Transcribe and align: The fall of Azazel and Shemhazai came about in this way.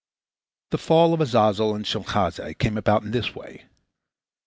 The 0.71 0.79
fall 0.79 1.13
of 1.13 1.21
Azazel 1.21 1.75
and 1.75 1.85
Shemhazai 1.85 2.57
came 2.57 2.75
about 2.75 3.03
in 3.03 3.11
this 3.11 3.35
way. 3.35 3.65